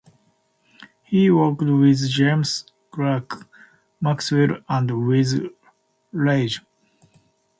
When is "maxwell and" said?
4.01-5.07